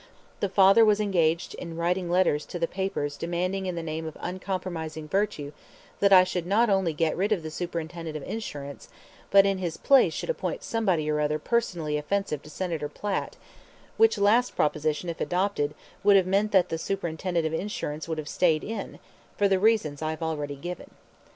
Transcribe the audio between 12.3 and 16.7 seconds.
to Senator Platt which last proposition, if adopted, would have meant that